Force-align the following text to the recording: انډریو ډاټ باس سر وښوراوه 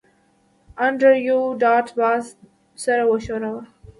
انډریو 0.85 1.39
ډاټ 1.61 1.87
باس 1.99 2.25
سر 2.83 2.99
وښوراوه 3.09 3.61